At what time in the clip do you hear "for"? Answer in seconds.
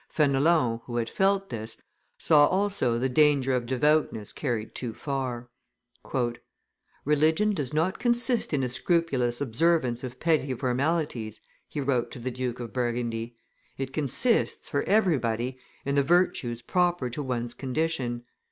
14.67-14.81